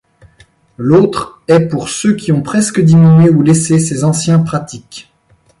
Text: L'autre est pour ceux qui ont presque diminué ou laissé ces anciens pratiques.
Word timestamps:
L'autre 0.77 1.43
est 1.47 1.59
pour 1.67 1.87
ceux 1.87 2.15
qui 2.15 2.31
ont 2.31 2.41
presque 2.41 2.79
diminué 2.81 3.29
ou 3.29 3.43
laissé 3.43 3.77
ces 3.77 4.03
anciens 4.03 4.39
pratiques. 4.39 5.13